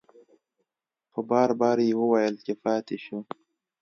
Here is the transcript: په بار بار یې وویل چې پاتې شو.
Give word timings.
په 1.11 1.19
بار 1.29 1.49
بار 1.59 1.77
یې 1.87 1.91
وویل 2.01 2.35
چې 2.45 2.53
پاتې 2.63 2.97
شو. 3.05 3.17